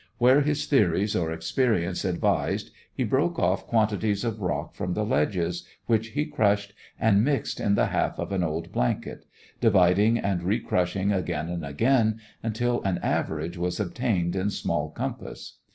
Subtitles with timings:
[0.17, 5.63] Where his theories or experience advised, he broke off quantities of rock from the ledges,
[5.85, 9.25] which he crushed and mixed in the half of an old blanket;
[9.59, 15.59] dividing, and recrushing again and again, until an "average" was obtained in small compass.